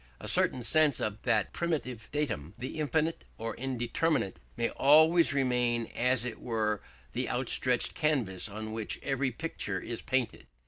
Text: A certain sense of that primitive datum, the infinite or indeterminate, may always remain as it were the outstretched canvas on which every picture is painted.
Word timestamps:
A 0.19 0.27
certain 0.27 0.63
sense 0.63 0.99
of 0.99 1.21
that 1.25 1.53
primitive 1.53 2.09
datum, 2.11 2.55
the 2.57 2.79
infinite 2.79 3.23
or 3.37 3.55
indeterminate, 3.55 4.39
may 4.57 4.69
always 4.71 5.31
remain 5.31 5.91
as 5.93 6.25
it 6.25 6.39
were 6.41 6.81
the 7.13 7.29
outstretched 7.29 7.93
canvas 7.93 8.49
on 8.49 8.71
which 8.71 8.97
every 9.03 9.29
picture 9.29 9.79
is 9.79 10.01
painted. 10.01 10.47